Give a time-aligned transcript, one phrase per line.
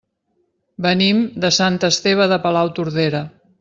[0.85, 3.27] Venim de Sant Esteve de Palautordera.